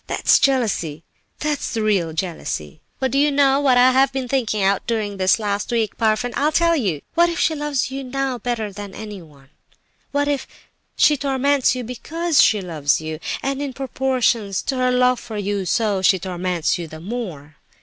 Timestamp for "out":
4.63-4.87